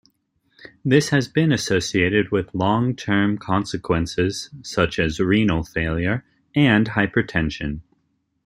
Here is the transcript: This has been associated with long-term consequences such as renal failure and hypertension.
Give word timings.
This 0.83 1.09
has 1.09 1.27
been 1.27 1.51
associated 1.51 2.31
with 2.31 2.55
long-term 2.55 3.37
consequences 3.37 4.49
such 4.63 4.97
as 4.97 5.19
renal 5.19 5.63
failure 5.63 6.25
and 6.55 6.87
hypertension. 6.89 7.81